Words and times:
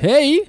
Hey, 0.00 0.48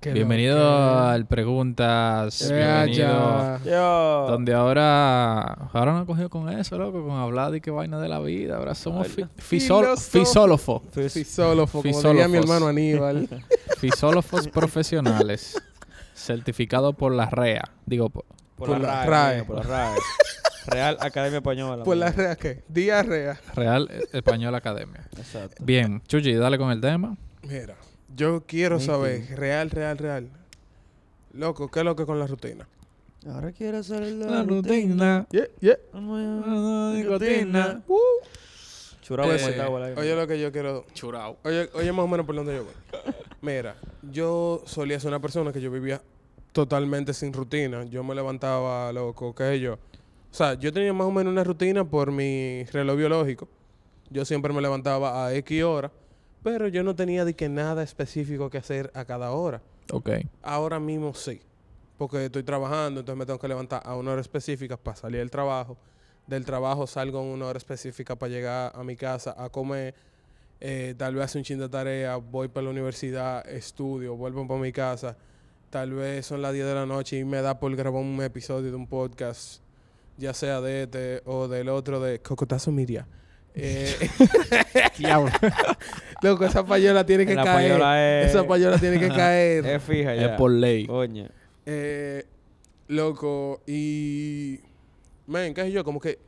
Qué 0.00 0.12
bienvenido 0.12 0.56
loco. 0.58 0.98
al 1.00 1.26
Preguntas. 1.26 2.50
Bienvenido. 2.50 3.58
Yo. 3.64 4.26
Donde 4.30 4.52
ahora, 4.54 5.42
ahora 5.72 5.92
nos 5.92 6.06
cogido 6.06 6.28
con 6.30 6.48
eso, 6.50 6.78
loco, 6.78 7.06
con 7.06 7.16
hablar 7.18 7.50
de 7.52 7.60
qué 7.60 7.70
vaina 7.70 7.98
de 8.00 8.08
la 8.08 8.20
vida. 8.20 8.56
Ahora 8.56 8.74
somos 8.74 9.08
fi- 9.08 9.22
fisol- 9.38 9.96
Filósofo. 9.98 10.18
fisólofos. 10.18 10.82
Fisólofo, 11.12 11.72
como 11.72 11.82
Fisólofos. 11.82 12.12
diría 12.12 12.28
mi 12.28 12.38
hermano 12.38 12.66
Aníbal. 12.68 13.28
Fisólogos 13.78 14.48
profesionales. 14.48 15.60
Certificado 16.14 16.92
por 16.92 17.12
la 17.12 17.26
REA. 17.28 17.64
Digo, 17.86 18.08
por- 18.10 18.24
Por, 18.56 18.68
Por 18.68 18.80
la, 18.80 18.88
la 18.88 19.04
RAE. 19.06 19.08
RAE. 19.08 19.44
coño, 19.44 19.46
Por 19.46 19.66
la 19.66 19.90
RAE. 19.90 19.98
Real 20.66 20.96
Academia 21.00 21.38
Española. 21.38 21.84
Pues 21.84 21.98
la 21.98 22.10
rea, 22.10 22.36
¿qué? 22.36 22.62
Diarrea. 22.68 23.38
Real 23.54 23.90
Español 24.14 24.54
Academia. 24.54 25.06
Exacto. 25.18 25.62
Bien, 25.62 26.00
Chuchi, 26.08 26.32
dale 26.34 26.56
con 26.56 26.70
el 26.70 26.80
tema. 26.80 27.16
Mira, 27.42 27.74
yo 28.16 28.42
quiero 28.46 28.76
Nítido. 28.76 28.94
saber, 28.94 29.26
real, 29.36 29.70
real, 29.70 29.98
real. 29.98 30.28
Loco, 31.32 31.70
¿qué 31.70 31.80
es 31.80 31.84
lo 31.84 31.96
que 31.96 32.06
con 32.06 32.18
la 32.18 32.26
rutina? 32.26 32.68
Ahora 33.26 33.52
quiero 33.52 33.78
hacer 33.78 34.02
la, 34.12 34.26
La 34.26 34.42
rutina. 34.42 35.26
Yeah, 35.30 35.46
yeah. 35.60 35.78
Uh. 37.88 37.94
Churado 39.02 39.28
Pues, 39.28 39.42
como 39.42 39.54
el 39.54 39.60
agua 39.60 39.78
al 39.80 39.84
aire. 39.86 40.00
oye, 40.00 40.16
lo 40.16 40.26
que 40.26 40.40
yo 40.40 40.50
quiero. 40.52 40.84
Churao. 40.94 41.36
Oye, 41.44 41.68
oye, 41.74 41.92
más 41.92 42.04
o 42.04 42.08
menos 42.08 42.24
por 42.26 42.34
donde 42.34 42.54
yo 42.56 42.64
voy. 42.64 42.72
Mira, 43.42 43.76
yo 44.10 44.62
solía 44.66 44.98
ser 45.00 45.08
una 45.08 45.20
persona 45.20 45.52
que 45.52 45.60
yo 45.60 45.70
vivía 45.70 46.00
totalmente 46.52 47.12
sin 47.12 47.32
rutina. 47.32 47.84
Yo 47.84 48.02
me 48.04 48.14
levantaba, 48.14 48.92
loco, 48.92 49.34
qué 49.34 49.44
sé 49.44 49.60
yo. 49.60 49.74
O 49.74 49.78
sea, 50.36 50.54
yo 50.54 50.72
tenía 50.72 50.92
más 50.92 51.06
o 51.06 51.10
menos 51.10 51.30
una 51.32 51.44
rutina 51.44 51.84
por 51.84 52.10
mi 52.12 52.64
reloj 52.64 52.96
biológico. 52.96 53.48
Yo 54.10 54.24
siempre 54.24 54.52
me 54.52 54.60
levantaba 54.62 55.26
a 55.26 55.34
X 55.34 55.62
hora, 55.64 55.90
pero 56.44 56.68
yo 56.68 56.84
no 56.84 56.94
tenía 56.94 57.24
de 57.24 57.34
que 57.34 57.48
nada 57.48 57.82
específico 57.82 58.50
que 58.50 58.58
hacer 58.58 58.92
a 58.94 59.06
cada 59.06 59.32
hora. 59.32 59.62
Ok. 59.90 60.10
Ahora 60.42 60.78
mismo 60.78 61.14
sí, 61.14 61.40
porque 61.96 62.26
estoy 62.26 62.42
trabajando, 62.42 63.00
entonces 63.00 63.18
me 63.18 63.24
tengo 63.24 63.38
que 63.38 63.48
levantar 63.48 63.82
a 63.84 63.96
una 63.96 64.12
hora 64.12 64.20
específica 64.20 64.76
para 64.76 64.94
salir 64.94 65.20
del 65.20 65.30
trabajo. 65.30 65.78
Del 66.26 66.44
trabajo 66.44 66.86
salgo 66.86 67.18
a 67.18 67.22
una 67.22 67.46
hora 67.46 67.56
específica 67.56 68.14
para 68.14 68.30
llegar 68.30 68.72
a 68.74 68.84
mi 68.84 68.94
casa 68.94 69.34
a 69.36 69.48
comer. 69.48 69.94
Eh, 70.60 70.94
tal 70.98 71.14
vez 71.14 71.24
hacer 71.24 71.40
un 71.40 71.44
chin 71.44 71.58
de 71.58 71.68
tarea, 71.68 72.16
voy 72.16 72.48
para 72.48 72.64
la 72.64 72.70
universidad, 72.70 73.48
estudio, 73.48 74.14
vuelvo 74.14 74.46
para 74.46 74.60
mi 74.60 74.70
casa. 74.70 75.16
Tal 75.70 75.94
vez 75.94 76.26
son 76.26 76.42
las 76.42 76.52
10 76.52 76.66
de 76.66 76.74
la 76.74 76.84
noche 76.84 77.18
y 77.18 77.24
me 77.24 77.40
da 77.40 77.58
por 77.58 77.74
grabar 77.74 78.02
un 78.02 78.22
episodio 78.22 78.70
de 78.70 78.76
un 78.76 78.86
podcast, 78.86 79.62
ya 80.18 80.34
sea 80.34 80.60
de 80.60 80.82
este 80.82 81.22
o 81.24 81.48
del 81.48 81.70
otro 81.70 82.00
de 82.00 82.20
Cocotazo 82.20 82.70
Miria. 82.70 83.08
Eh. 83.54 84.10
loco, 86.24 86.44
esa 86.44 86.64
payola 86.66 87.04
tiene 87.06 87.24
que 87.26 87.34
La 87.36 87.44
caer. 87.44 87.70
payola 87.72 88.20
es- 88.22 88.30
Esa 88.30 88.46
payola 88.46 88.78
tiene 88.78 88.98
que 88.98 89.08
caer. 89.22 89.64
Es 89.66 89.82
fija 89.82 90.14
ya. 90.14 90.22
es 90.26 90.38
por 90.38 90.50
ley. 90.50 90.86
Coño. 90.86 91.26
Eh, 91.66 92.24
loco, 92.88 93.60
y. 93.66 94.60
Men, 95.26 95.54
qué 95.54 95.62
sé 95.62 95.72
yo, 95.72 95.84
como 95.84 96.00
que. 96.00 96.18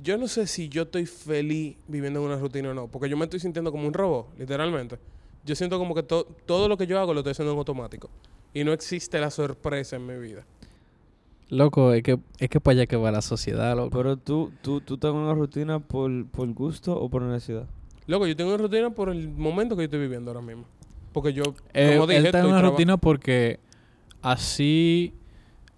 Yo 0.00 0.16
no 0.16 0.28
sé 0.28 0.46
si 0.46 0.68
yo 0.68 0.82
estoy 0.82 1.06
feliz 1.06 1.76
viviendo 1.88 2.20
en 2.20 2.26
una 2.26 2.36
rutina 2.36 2.70
o 2.70 2.74
no, 2.74 2.86
porque 2.86 3.08
yo 3.08 3.16
me 3.16 3.24
estoy 3.24 3.40
sintiendo 3.40 3.72
como 3.72 3.86
un 3.88 3.92
robot, 3.92 4.28
literalmente. 4.38 4.96
Yo 5.44 5.56
siento 5.56 5.76
como 5.76 5.92
que 5.94 6.04
to- 6.04 6.28
todo 6.46 6.68
lo 6.68 6.76
que 6.76 6.86
yo 6.86 7.00
hago 7.00 7.12
lo 7.14 7.20
estoy 7.20 7.32
haciendo 7.32 7.52
en 7.52 7.58
automático. 7.58 8.08
Y 8.54 8.62
no 8.62 8.72
existe 8.72 9.18
la 9.18 9.30
sorpresa 9.30 9.96
en 9.96 10.06
mi 10.06 10.16
vida. 10.16 10.44
Loco, 11.50 11.92
es 11.94 12.02
que, 12.02 12.18
es 12.38 12.48
que 12.48 12.60
para 12.60 12.74
allá 12.74 12.86
que 12.86 12.96
va 12.96 13.10
la 13.10 13.22
sociedad, 13.22 13.74
loco. 13.74 13.90
Pero 13.96 14.16
tú, 14.16 14.52
tú, 14.62 14.80
tú 14.82 14.94
estás 14.94 15.10
en 15.10 15.16
una 15.16 15.34
rutina 15.34 15.80
por, 15.80 16.26
por 16.28 16.46
gusto 16.52 16.94
o 16.96 17.08
por 17.08 17.22
necesidad. 17.22 17.66
Loco, 18.08 18.26
yo 18.26 18.34
tengo 18.34 18.50
una 18.54 18.60
rutina 18.62 18.90
por 18.90 19.10
el 19.10 19.28
momento 19.28 19.76
que 19.76 19.82
yo 19.82 19.84
estoy 19.84 20.00
viviendo 20.00 20.30
ahora 20.32 20.42
mismo. 20.42 20.64
Porque 21.12 21.32
yo, 21.32 21.42
Eh, 21.72 21.92
como 21.94 22.06
dije, 22.08 22.18
él 22.18 22.26
está 22.26 22.38
en 22.38 22.44
estoy 22.46 22.50
una 22.50 22.58
traba- 22.60 22.70
rutina 22.72 22.96
porque 22.96 23.60
así, 24.22 25.14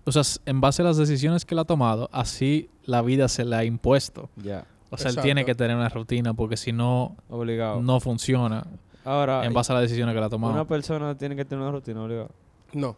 o 0.05 0.13
sea, 0.13 0.23
en 0.47 0.61
base 0.61 0.83
a 0.83 0.85
las 0.87 0.97
decisiones 0.97 1.45
que 1.45 1.55
él 1.55 1.59
ha 1.59 1.65
tomado, 1.65 2.09
así 2.13 2.71
la 2.85 3.03
vida 3.03 3.29
se 3.29 3.45
le 3.45 3.57
ha 3.57 3.65
impuesto. 3.65 4.31
Ya. 4.43 4.65
O 4.91 4.97
sea, 4.97 5.11
él 5.11 5.19
tiene 5.21 5.45
que 5.45 5.55
tener 5.55 5.77
una 5.77 5.89
rutina 5.89 6.35
porque 6.35 6.57
si 6.57 6.73
no, 6.73 7.17
Obligado. 7.29 7.81
no 7.83 8.01
funciona 8.01 8.65
Ahora, 9.05 9.45
en 9.45 9.53
base 9.53 9.73
a 9.73 9.75
las 9.77 9.83
decisiones 9.83 10.13
que 10.15 10.19
él 10.19 10.25
ha 10.25 10.27
una 10.27 10.31
tomado. 10.31 10.67
persona 10.67 11.17
tiene 11.17 11.37
que 11.37 11.45
tener 11.45 11.63
una 11.63 11.71
rutina 11.73 12.03
obligado. 12.03 12.31
No. 12.73 12.97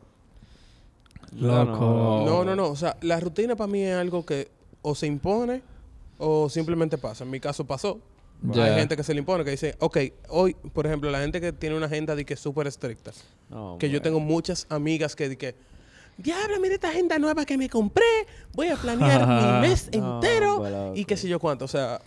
Loco. 1.39 1.81
No, 1.81 2.25
No, 2.25 2.45
no, 2.45 2.57
no. 2.57 2.69
O 2.69 2.77
sea, 2.77 2.97
la 3.03 3.19
rutina 3.21 3.57
para 3.57 3.71
mí 3.71 3.83
es 3.83 3.95
algo 3.97 4.25
que 4.25 4.49
o 4.83 4.95
se 4.95 5.07
impone 5.07 5.63
o 6.19 6.49
simplemente 6.49 6.99
pasa. 6.99 7.25
En 7.25 7.31
mi 7.31 7.41
caso 7.41 7.65
pasó. 7.67 7.99
Hay 8.55 8.75
gente 8.75 8.97
que 8.97 9.03
se 9.05 9.15
le 9.15 9.21
impone, 9.21 9.45
que 9.45 9.51
dice, 9.53 9.77
ok, 9.79 9.99
hoy, 10.29 10.55
por 10.73 10.87
ejemplo, 10.87 11.11
la 11.11 11.21
gente 11.21 11.41
que 11.41 11.53
tiene 11.53 11.77
una 11.77 11.87
agenda 11.87 12.15
de 12.17 12.25
que 12.25 12.35
es 12.35 12.41
súper 12.41 12.67
estricta. 12.67 13.13
Que 13.79 13.91
yo 13.91 14.03
tengo 14.03 14.19
muchas 14.21 14.67
amigas 14.69 15.15
que, 15.15 15.29
de 15.29 15.37
que, 15.37 15.55
diablo, 16.17 16.59
mira 16.61 16.75
esta 16.75 16.89
agenda 16.89 17.19
nueva 17.19 17.45
que 17.45 17.57
me 17.59 17.69
compré. 17.69 18.05
Voy 18.55 18.69
a 18.69 18.77
planear 18.77 19.27
mi 19.63 19.69
mes 19.69 19.91
No, 19.95 20.17
entero. 20.17 20.93
Y 20.95 21.05
qué 21.05 21.17
sé 21.17 21.29
yo 21.29 21.39
cuánto. 21.39 21.65
O 21.67 21.69
sea, 21.69 22.01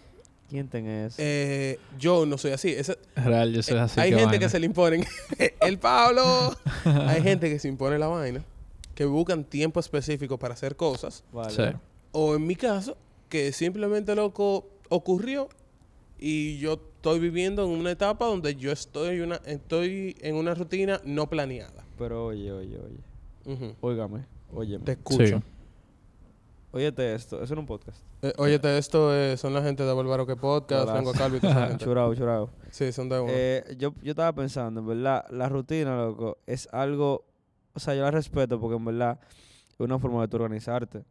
¿Quién 0.49 0.67
tiene 0.67 1.07
eso? 1.07 1.15
eh, 1.19 1.79
yo 1.97 2.25
no 2.25 2.37
soy 2.37 2.51
así. 2.51 2.69
Ese- 2.69 2.97
Real, 3.15 3.51
yo 3.53 3.63
soy 3.63 3.77
eh, 3.77 3.79
así 3.79 3.99
hay 3.99 4.09
que 4.11 4.15
gente 4.17 4.25
vaina. 4.31 4.39
que 4.45 4.49
se 4.49 4.59
le 4.59 4.65
imponen. 4.65 5.05
El 5.61 5.79
Pablo. 5.79 6.55
hay 6.85 7.21
gente 7.21 7.49
que 7.49 7.59
se 7.59 7.67
impone 7.67 7.97
la 7.97 8.07
vaina. 8.07 8.43
Que 8.93 9.05
buscan 9.05 9.43
tiempo 9.43 9.79
específico 9.79 10.37
para 10.37 10.53
hacer 10.53 10.75
cosas. 10.75 11.23
Vale. 11.31 11.49
Sí. 11.51 11.77
O 12.11 12.35
en 12.35 12.45
mi 12.45 12.55
caso, 12.55 12.95
que 13.29 13.51
simplemente 13.51 14.15
loco 14.15 14.67
ocurrió 14.89 15.49
y 16.27 16.57
yo 16.57 16.73
estoy 16.73 17.19
viviendo 17.19 17.63
en 17.63 17.69
una 17.69 17.91
etapa 17.91 18.25
donde 18.25 18.55
yo 18.55 18.71
estoy, 18.71 19.19
una, 19.19 19.35
estoy 19.45 20.17
en 20.21 20.35
una 20.35 20.55
rutina 20.55 20.99
no 21.05 21.29
planeada. 21.29 21.85
Pero 21.99 22.25
oye, 22.25 22.51
oye, 22.51 22.79
oye. 22.79 23.53
Ujú. 23.53 23.75
Óigame. 23.79 24.25
Óyeme. 24.51 24.83
Te 24.83 24.93
escucho. 24.93 25.37
Sí. 25.37 25.43
Óyete 26.71 27.13
esto. 27.13 27.43
Eso 27.43 27.53
era 27.53 27.59
un 27.59 27.67
podcast. 27.67 28.01
Eh, 28.23 28.33
óyete, 28.37 28.75
esto 28.75 29.15
eh, 29.15 29.37
son 29.37 29.53
la 29.53 29.61
gente 29.61 29.83
de 29.83 29.93
Bárbaro 29.93 30.25
que 30.25 30.35
Podcast. 30.35 30.91
Lengua 30.91 31.13
Calvo 31.13 31.37
y 31.37 31.41
toda 31.41 31.53
esa 31.53 31.67
gente. 31.67 31.85
Churao, 31.85 32.15
churao. 32.15 32.49
Sí, 32.71 32.91
son 32.91 33.07
de 33.07 33.19
uno. 33.19 33.31
Eh, 33.31 33.75
yo, 33.77 33.93
yo 34.01 34.09
estaba 34.13 34.33
pensando, 34.33 34.81
en 34.81 34.87
verdad, 34.87 35.27
la 35.29 35.47
rutina, 35.47 35.95
loco, 35.95 36.39
es 36.47 36.67
algo, 36.71 37.23
o 37.75 37.79
sea, 37.79 37.93
yo 37.93 38.01
la 38.01 38.09
respeto 38.09 38.59
porque 38.59 38.77
en 38.77 38.85
verdad 38.85 39.19
es 39.69 39.79
una 39.79 39.99
forma 39.99 40.21
de 40.21 40.27
tú 40.27 40.37
organizarte. 40.37 41.03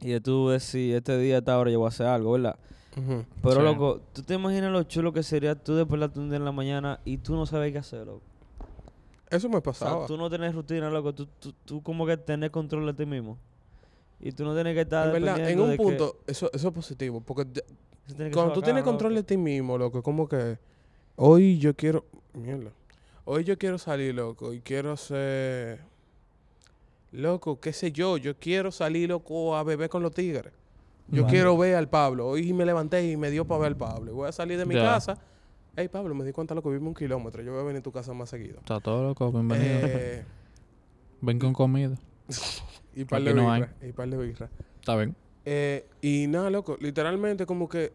Y 0.00 0.10
de 0.10 0.20
tú 0.20 0.50
decir, 0.50 0.94
este 0.94 1.18
día, 1.18 1.38
esta 1.38 1.58
hora 1.58 1.68
yo 1.72 1.80
voy 1.80 1.86
a 1.86 1.88
hacer 1.88 2.06
algo, 2.06 2.30
¿verdad? 2.30 2.56
Pero, 2.94 3.54
Sí. 3.56 3.62
loco, 3.62 4.00
¿tú 4.12 4.22
te 4.22 4.34
imaginas 4.34 4.72
lo 4.72 4.82
chulo 4.82 5.12
que 5.12 5.22
sería 5.22 5.54
tú 5.54 5.74
despertarte 5.76 6.18
un 6.18 6.28
día 6.28 6.38
en 6.38 6.44
la 6.44 6.52
mañana 6.52 7.00
y 7.04 7.18
tú 7.18 7.34
no 7.36 7.46
sabes 7.46 7.72
qué 7.72 7.78
hacer, 7.78 8.06
loco? 8.06 8.22
Eso 9.30 9.48
me 9.48 9.56
O 9.58 9.60
sea, 9.60 9.62
pasaba. 9.62 10.06
tú 10.06 10.16
no 10.16 10.28
tienes 10.28 10.54
rutina, 10.54 10.90
loco, 10.90 11.14
tú, 11.14 11.26
tú, 11.38 11.54
tú 11.64 11.82
como 11.82 12.04
que 12.04 12.16
tenés 12.16 12.50
control 12.50 12.86
de 12.86 12.94
ti 12.94 13.06
mismo. 13.06 13.38
Y 14.18 14.32
tú 14.32 14.44
no 14.44 14.54
tienes 14.54 14.74
que 14.74 14.80
estar 14.82 15.06
en 15.06 15.12
verdad, 15.12 15.36
en 15.38 15.42
dependiendo 15.44 15.64
un 15.64 15.70
que- 15.70 15.76
punto, 15.76 16.16
eso, 16.26 16.50
eso 16.52 16.68
es 16.68 16.74
positivo. 16.74 17.20
Porque 17.20 17.46
que 17.52 17.62
cuando 18.32 18.46
ser 18.46 18.52
tú 18.54 18.62
tienes 18.62 18.82
control 18.82 19.14
de 19.14 19.22
ti 19.22 19.36
mismo, 19.36 19.78
loco, 19.78 20.02
como 20.02 20.28
que 20.28 20.58
hoy 21.16 21.58
yo 21.58 21.74
quiero. 21.74 22.04
Mierda. 22.34 22.72
Hoy 23.24 23.44
yo 23.44 23.56
quiero 23.56 23.78
salir, 23.78 24.14
loco, 24.16 24.52
y 24.52 24.60
quiero 24.60 24.92
hacer. 24.92 25.80
Loco, 27.12 27.60
qué 27.60 27.72
sé 27.72 27.92
yo, 27.92 28.16
yo 28.16 28.36
quiero 28.36 28.70
salir, 28.72 29.08
loco, 29.08 29.56
a 29.56 29.62
beber 29.62 29.88
con 29.88 30.02
los 30.02 30.12
tigres. 30.12 30.52
Yo 31.10 31.22
Vale. 31.22 31.32
quiero 31.34 31.56
ver 31.58 31.74
al 31.76 31.88
Pablo. 31.88 32.28
Hoy 32.28 32.52
me 32.52 32.64
levanté 32.64 33.10
y 33.10 33.16
me 33.16 33.30
dio 33.30 33.44
para 33.46 33.60
ver 33.62 33.66
al 33.68 33.76
Pablo. 33.76 34.10
Y 34.12 34.14
voy 34.14 34.28
a 34.28 34.32
salir 34.32 34.58
de 34.58 34.66
mi 34.66 34.74
Ya. 34.74 34.82
casa. 34.82 35.18
Hey, 35.76 35.88
Pablo, 35.88 36.14
me 36.14 36.24
di 36.24 36.32
cuenta, 36.32 36.54
loco, 36.54 36.70
vive 36.70 36.86
un 36.86 36.94
kilómetro. 36.94 37.42
Yo 37.42 37.52
voy 37.52 37.60
a 37.60 37.64
venir 37.64 37.80
a 37.80 37.82
tu 37.82 37.92
casa 37.92 38.12
más 38.12 38.28
seguido. 38.30 38.58
Está 38.58 38.80
todo 38.80 39.02
loco, 39.08 39.30
bienvenido. 39.32 39.80
Eh, 39.82 40.24
Ven 41.20 41.38
con 41.38 41.52
comida. 41.52 41.96
y 42.94 43.04
par 43.04 43.22
de 43.22 43.34
no 43.34 43.50
hay. 43.50 43.62
birra. 43.62 43.74
Y 43.88 43.92
par 43.92 44.08
de 44.08 44.16
birra. 44.16 44.50
Está 44.78 44.96
bien. 44.96 45.14
Eh, 45.44 45.86
y 46.02 46.26
nada, 46.28 46.50
loco, 46.50 46.76
literalmente 46.80 47.46
como 47.46 47.68
que 47.68 47.92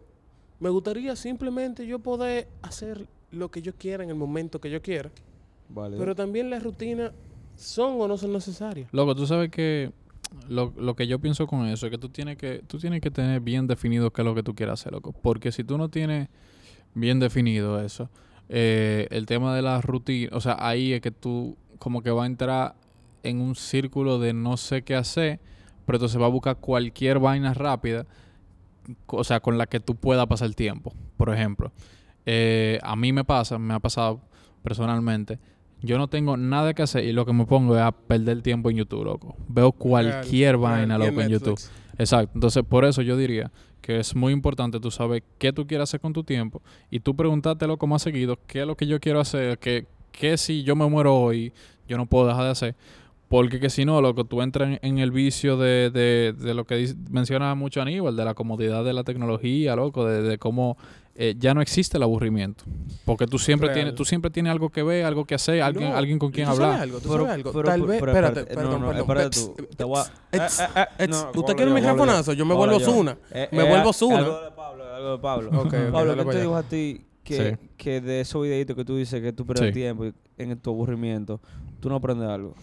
me 0.60 0.70
gustaría 0.70 1.16
simplemente 1.16 1.86
yo 1.86 2.00
poder 2.00 2.48
hacer 2.62 3.08
lo 3.32 3.52
que 3.52 3.62
yo 3.62 3.74
quiera 3.76 4.04
en 4.04 4.10
el 4.10 4.16
momento 4.16 4.60
que 4.60 4.70
yo 4.70 4.82
quiera. 4.82 5.12
Vale. 5.70 5.98
Pero 5.98 6.16
también 6.16 6.50
las 6.50 6.64
rutinas 6.64 7.12
son 7.56 8.00
o 8.02 8.08
no 8.08 8.18
son 8.18 8.34
necesarias. 8.34 8.88
Loco, 8.92 9.16
tú 9.16 9.26
sabes 9.28 9.50
que 9.52 9.92
lo, 10.48 10.74
lo 10.78 10.96
que 10.96 11.08
yo 11.08 11.20
pienso 11.20 11.48
con 11.48 11.66
eso 11.68 11.88
es 11.88 11.92
que 11.92 11.98
tú 11.98 12.10
tienes 12.10 12.38
que 12.38 12.64
tú 12.68 12.78
tienes 12.78 13.02
que 13.02 13.12
tener 13.12 13.42
bien 13.42 13.68
definido 13.68 14.12
qué 14.12 14.22
es 14.22 14.26
lo 14.26 14.36
que 14.36 14.44
tú 14.44 14.56
quieres 14.56 14.74
hacer, 14.74 14.94
loco. 14.94 15.14
Porque 15.14 15.52
si 15.52 15.64
tú 15.64 15.78
no 15.78 15.90
tienes 15.90 16.30
bien 16.94 17.20
definido 17.20 17.82
eso, 17.82 18.10
eh, 18.50 19.08
el 19.12 19.26
tema 19.26 19.56
de 19.56 19.62
la 19.62 19.82
rutina, 19.82 20.30
o 20.34 20.42
sea, 20.42 20.58
ahí 20.60 20.94
es 20.94 21.02
que 21.02 21.12
tú 21.12 21.58
como 21.80 22.02
que 22.02 22.12
va 22.12 22.24
a 22.24 22.28
entrar 22.28 22.76
en 23.24 23.42
un 23.42 23.56
círculo 23.56 24.20
de 24.20 24.34
no 24.34 24.58
sé 24.58 24.84
qué 24.84 24.96
hacer, 24.96 25.40
pero 25.86 25.98
entonces 25.98 26.22
va 26.22 26.26
a 26.26 26.30
buscar 26.30 26.58
cualquier 26.58 27.20
vaina 27.20 27.54
rápida, 27.54 28.06
o 29.08 29.24
sea, 29.24 29.40
con 29.40 29.58
la 29.58 29.66
que 29.66 29.80
tú 29.80 29.96
puedas 29.96 30.28
pasar 30.28 30.48
el 30.48 30.56
tiempo. 30.56 30.94
Por 31.18 31.34
ejemplo, 31.34 31.72
eh, 32.26 32.80
a 32.84 32.96
mí 32.96 33.12
me 33.14 33.24
pasa, 33.24 33.58
me 33.58 33.74
ha 33.74 33.80
pasado 33.80 34.22
personalmente, 34.64 35.40
yo 35.86 35.98
no 35.98 36.08
tengo 36.08 36.38
nada 36.38 36.74
que 36.74 36.84
hacer 36.84 37.06
y 37.06 37.14
lo 37.14 37.26
que 37.26 37.34
me 37.34 37.46
pongo 37.46 37.76
es 37.76 37.82
a 37.82 37.92
perder 37.92 38.42
tiempo 38.42 38.70
en 38.70 38.78
YouTube, 38.78 39.06
loco. 39.06 39.36
Veo 39.48 39.72
cualquier 39.72 40.58
Real, 40.58 40.62
vaina, 40.62 40.98
real. 40.98 41.10
Loco, 41.12 41.22
en 41.22 41.30
YouTube. 41.30 41.60
Exacto. 41.98 42.32
Entonces, 42.36 42.64
por 42.64 42.86
eso 42.86 43.02
yo 43.02 43.18
diría 43.18 43.52
que 43.82 44.00
es 44.00 44.16
muy 44.16 44.34
importante 44.34 44.80
tú 44.80 44.90
saber 44.92 45.24
qué 45.38 45.54
tú 45.54 45.68
quieres 45.68 45.90
hacer 45.90 46.00
con 46.00 46.12
tu 46.12 46.24
tiempo 46.24 46.62
y 46.90 47.00
tú 47.00 47.16
preguntártelo 47.16 47.78
como 47.78 47.96
ha 47.96 48.00
seguido, 48.00 48.40
qué 48.48 48.62
es 48.62 48.68
lo 48.68 48.76
que 48.76 48.88
yo 48.88 49.00
quiero 49.00 49.20
hacer, 49.20 49.60
qué, 49.60 49.86
que 50.12 50.38
si 50.38 50.64
yo 50.64 50.76
me 50.76 50.90
muero 50.90 51.16
hoy, 51.16 51.54
yo 51.88 51.98
no 51.98 52.06
puedo 52.06 52.28
dejar 52.28 52.46
de 52.46 52.50
hacer. 52.50 52.76
Porque 53.36 53.60
que 53.60 53.70
si 53.70 53.84
no, 53.84 54.00
loco, 54.02 54.24
tú 54.24 54.42
entras 54.42 54.70
en, 54.70 54.80
en 54.82 54.98
el 55.00 55.12
vicio 55.12 55.58
de, 55.58 55.90
de, 55.90 56.34
de 56.38 56.54
lo 56.54 56.64
que 56.64 56.76
dice- 56.76 56.96
menciona 57.10 57.54
mucho 57.54 57.82
Aníbal, 57.82 58.16
de 58.16 58.24
la 58.24 58.34
comodidad 58.34 58.86
de 58.86 58.94
la 58.94 59.04
tecnología, 59.04 59.76
loco, 59.76 60.06
de, 60.06 60.22
de 60.22 60.38
cómo 60.38 60.78
eh, 61.16 61.36
ya 61.38 61.54
no 61.54 61.62
existe 61.62 61.98
el 61.98 62.04
aburrimiento. 62.04 62.64
Porque 63.04 63.28
tú 63.28 63.38
siempre 63.38 63.68
Real. 63.68 63.76
tienes, 63.76 63.96
tú 63.96 64.06
siempre 64.06 64.32
tienes 64.32 64.52
algo 64.52 64.70
que 64.70 64.84
ver, 64.84 65.04
algo 65.04 65.26
que 65.26 65.36
hacer, 65.36 65.62
alguien, 65.62 65.90
No, 65.90 65.98
alguien 65.98 66.18
con 66.18 66.30
¿y 66.30 66.32
quien 66.32 66.48
tú 66.48 66.56
sabes 66.56 66.66
hablar. 66.68 66.82
algo? 66.82 67.00
¿Tú 67.00 67.10
Pero- 67.10 67.20
sabes 67.26 67.34
algo? 67.36 67.52
pero- 67.52 67.68
Tal 67.68 67.82
vez... 67.82 67.98
Espérate, 67.98 68.40
espérate, 68.40 68.56
perdón, 68.56 68.72
no, 68.82 68.94
no, 68.94 69.06
perdón. 69.06 69.28
espérate 69.28 69.64
tú, 69.64 69.76
te 69.76 69.84
voy 69.84 69.98
a- 70.00 70.04
eh, 70.32 70.48
eh, 70.76 70.86
eh, 71.00 71.08
¿Usted 71.36 71.56
quiere 71.56 71.72
un 71.72 71.78
yo, 71.78 71.90
hablo 71.90 72.04
microfonazo? 72.04 72.34
Yo 72.34 72.46
me 72.46 72.54
vuelvo. 72.56 72.80
Zuna. 72.80 73.18
Me 73.52 73.64
vuelvo 73.68 73.92
Zuna. 73.92 74.18
Algo 74.20 74.42
de 74.42 74.52
Pablo, 74.52 74.84
algo 74.96 75.12
de 75.12 75.18
Pablo. 75.20 75.50
Pablo, 75.92 76.16
¿qué 76.26 76.32
te 76.32 76.40
dijo 76.42 76.56
a 76.56 76.64
ti 76.64 77.02
que, 77.24 77.58
Sí. 77.60 77.68
que 77.76 78.02
de 78.02 78.22
esos 78.22 78.42
videitos 78.44 78.76
que 78.78 78.86
tú 78.86 78.96
dices 78.96 79.22
que 79.22 79.34
tú 79.34 79.46
pierdes 79.46 79.68
Sí. 79.70 79.74
tiempo 79.74 80.06
y- 80.06 80.14
en 80.38 80.58
tu 80.60 80.70
aburrimiento, 80.70 81.42
tú 81.82 81.90
no 81.90 81.96
aprendes 81.96 82.30
algo? 82.30 82.54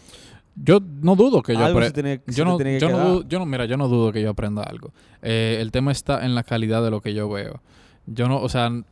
Yo 0.54 0.80
no 1.00 1.16
dudo 1.16 1.42
que 1.42 1.54
yo 1.54 1.64
algo 1.64 1.80
apre- 1.80 1.86
se 1.86 1.92
tiene, 1.92 2.20
se 2.26 2.34
yo 2.34 2.44
no, 2.44 2.56
tiene 2.56 2.74
que 2.74 2.80
yo 2.80 2.90
no 2.90 3.22
yo 3.26 3.46
mira, 3.46 3.64
yo 3.64 3.76
no 3.78 3.88
dudo 3.88 4.12
que 4.12 4.20
yo 4.20 4.30
aprenda 4.30 4.62
algo. 4.62 4.92
Eh, 5.22 5.58
el 5.60 5.70
tema 5.72 5.92
está 5.92 6.24
en 6.26 6.34
la 6.34 6.42
calidad 6.42 6.82
de 6.82 6.90
lo 6.90 7.00
que 7.00 7.14
yo 7.14 7.28
veo. 7.30 7.62
Yo 8.06 8.28
no, 8.28 8.38
o 8.40 8.48
sea, 8.48 8.68
no, 8.68 8.84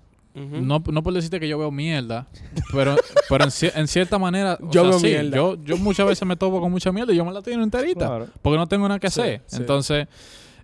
no 0.87 1.03
por 1.03 1.12
decirte 1.12 1.39
que 1.41 1.49
yo 1.49 1.59
veo 1.59 1.71
mierda, 1.71 2.29
pero, 2.73 2.97
pero 3.29 3.45
en, 3.45 3.51
en 3.75 3.89
cierta 3.89 4.19
manera, 4.19 4.57
o 4.62 4.71
Yo 4.71 4.83
sea, 4.83 4.91
veo 4.91 4.99
sí, 5.01 5.07
mierda. 5.09 5.37
Yo, 5.37 5.62
yo 5.62 5.77
muchas 5.77 6.07
veces 6.07 6.27
me 6.27 6.37
topo 6.37 6.61
con 6.61 6.71
mucha 6.71 6.93
mierda 6.93 7.12
y 7.12 7.17
yo 7.17 7.25
me 7.27 7.33
la 7.33 7.43
tengo 7.43 7.62
enterita, 7.62 8.07
Claro. 8.07 8.29
porque 8.41 8.57
no 8.57 8.67
tengo 8.67 8.89
nada 8.89 8.99
que 9.01 9.11
Sí, 9.11 9.21
hacer. 9.21 9.43
sí. 9.47 9.57
Entonces, 9.59 10.07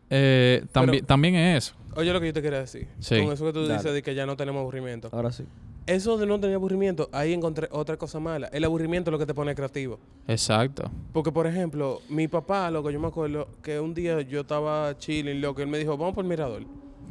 eh, 0.08 0.64
también, 0.72 1.04
también 1.04 1.34
es 1.34 1.64
eso. 1.66 1.76
Oye, 1.96 2.12
lo 2.12 2.20
que 2.20 2.26
yo 2.28 2.32
te 2.32 2.42
quería 2.42 2.60
decir. 2.60 2.88
Sí. 3.00 3.22
Con 3.22 3.32
eso 3.32 3.44
que 3.44 3.52
tú 3.52 3.62
Dale. 3.62 3.74
dices 3.78 3.92
de 3.92 4.02
que 4.02 4.14
ya 4.14 4.24
no 4.26 4.36
tenemos 4.36 4.60
aburrimiento. 4.60 5.08
Ahora 5.12 5.32
sí. 5.32 5.44
Eso 5.86 6.18
de 6.18 6.26
no 6.26 6.40
tener 6.40 6.56
aburrimiento, 6.56 7.08
ahí 7.12 7.32
encontré 7.32 7.68
otra 7.70 7.96
cosa 7.96 8.18
mala. 8.18 8.48
El 8.48 8.64
aburrimiento 8.64 9.10
es 9.10 9.12
lo 9.12 9.18
que 9.18 9.26
te 9.26 9.34
pone 9.34 9.54
creativo. 9.54 10.00
Exacto. 10.26 10.90
Porque, 11.12 11.30
por 11.30 11.46
ejemplo, 11.46 12.00
mi 12.08 12.26
papá, 12.26 12.68
loco, 12.72 12.90
yo 12.90 12.98
me 12.98 13.06
acuerdo 13.06 13.46
que 13.62 13.78
un 13.78 13.94
día 13.94 14.20
yo 14.22 14.40
estaba 14.40 14.96
chilling, 14.98 15.40
loco, 15.40 15.60
y 15.60 15.62
él 15.64 15.68
me 15.70 15.78
dijo, 15.78 15.96
vamos 15.96 16.14
por 16.14 16.24
el 16.24 16.28
mirador. 16.28 16.64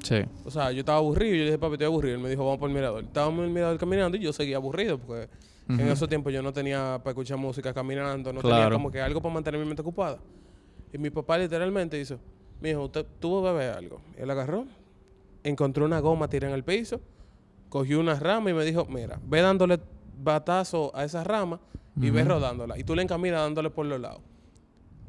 Sí. 0.04 0.18
O 0.44 0.52
sea, 0.52 0.72
yo 0.74 0.80
estaba 0.82 0.98
aburrido, 0.98 1.32
yo 1.36 1.40
le 1.40 1.46
dije, 1.46 1.58
papi, 1.58 1.74
estoy 1.76 1.86
aburrido. 1.88 2.16
Él 2.16 2.22
me 2.22 2.30
dijo, 2.30 2.44
vamos 2.44 2.60
por 2.60 2.68
el 2.70 2.76
mirador. 2.76 3.06
Estábamos 3.06 3.40
en 3.40 3.46
el 3.46 3.52
mirador 3.52 3.78
caminando 3.78 4.18
y 4.18 4.20
yo 4.20 4.34
seguía 4.34 4.58
aburrido 4.58 4.98
porque 5.00 5.30
en 5.70 5.80
esos 5.88 6.08
tiempos 6.10 6.32
yo 6.34 6.42
no 6.44 6.52
tenía 6.52 7.00
para 7.02 7.12
escuchar 7.12 7.38
música 7.38 7.74
caminando, 7.74 8.32
no 8.34 8.42
Claro. 8.42 8.56
tenía 8.66 8.72
como 8.72 8.92
que 8.92 9.02
algo 9.02 9.22
para 9.22 9.34
mantener 9.34 9.60
mi 9.60 9.66
mente 9.66 9.82
ocupada. 9.82 10.20
Y 10.94 10.98
mi 10.98 11.10
papá 11.10 11.38
literalmente 11.38 11.96
dice, 11.98 12.18
mi 12.62 12.72
hijo, 12.72 12.84
usted 12.84 13.06
tuvo 13.20 13.42
que 13.42 13.52
beber 13.54 13.72
algo. 13.78 14.02
Y 14.18 14.22
él 14.22 14.30
agarró, 14.30 14.66
encontró 15.44 15.86
una 15.86 16.00
goma 16.02 16.28
tirada 16.28 16.52
en 16.54 16.56
el 16.58 16.64
piso, 16.66 17.00
cogió 17.70 18.00
una 18.00 18.16
rama 18.16 18.50
y 18.50 18.54
me 18.54 18.64
dijo, 18.66 18.86
mira, 18.90 19.20
ve 19.26 19.42
dándole 19.42 19.80
batazo 20.22 20.92
a 20.96 21.04
esa 21.04 21.24
rama 21.24 21.60
y 22.00 22.10
ve 22.10 22.22
Ujú. 22.22 22.30
rodándola. 22.32 22.78
Y 22.80 22.84
tú 22.84 22.96
le 22.96 23.02
encaminas 23.04 23.42
dándole 23.42 23.70
por 23.70 23.86
los 23.86 24.00
lados. 24.00 24.22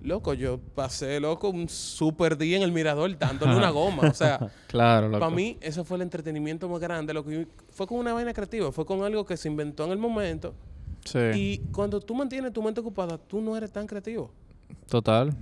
Loco, 0.03 0.35
yo 0.35 0.58
pasé, 0.75 1.19
loco, 1.19 1.49
un 1.49 1.69
super 1.69 2.37
día 2.37 2.56
en 2.58 2.62
el 2.62 2.70
mirador 2.70 3.19
dándole 3.19 3.56
una 3.56 3.70
goma. 3.70 4.08
O 4.08 4.14
sea, 4.14 4.38
Claro, 4.69 5.11
para 5.11 5.31
mí, 5.31 5.56
ese 5.61 5.82
fue 5.85 5.97
el 5.97 6.03
entretenimiento 6.03 6.69
más 6.69 6.81
grande. 6.81 7.12
Lo 7.14 7.25
que 7.25 7.49
fue 7.70 7.87
con 7.87 7.99
una 7.99 8.12
vaina 8.12 8.32
creativa, 8.32 8.70
fue 8.70 8.85
con 8.85 9.02
algo 9.02 9.25
que 9.25 9.37
se 9.37 9.49
inventó 9.49 9.85
en 9.85 9.93
el 9.93 9.99
momento. 9.99 10.55
Sí. 11.05 11.19
Y 11.35 11.59
cuando 11.73 12.00
tú 12.00 12.14
mantienes 12.14 12.52
tu 12.52 12.62
mente 12.62 12.81
ocupada, 12.81 13.17
tú 13.19 13.41
no 13.41 13.56
eres 13.56 13.73
tan 13.73 13.87
creativo. 13.87 14.31
Total. 14.88 15.35